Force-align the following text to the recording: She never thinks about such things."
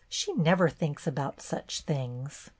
She 0.09 0.33
never 0.33 0.67
thinks 0.67 1.05
about 1.05 1.41
such 1.43 1.81
things." 1.81 2.49